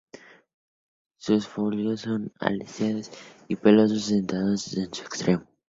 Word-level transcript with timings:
Sus 1.19 1.47
foliolos 1.47 2.01
son 2.01 2.33
lanceolados 2.39 3.11
y 3.47 3.55
pelosos, 3.55 4.09
dentados 4.09 4.75
en 4.75 4.91
su 4.91 5.03
extremo. 5.03 5.45